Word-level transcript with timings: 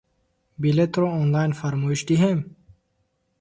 Билетро 0.61 1.07
онлайн 1.21 1.51
фармоиш 1.59 2.01
диҳем? 2.09 2.39